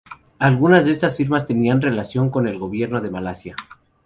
[0.39, 3.55] Algunas de estas firmas tenían relación con el Gobierno de Malasia.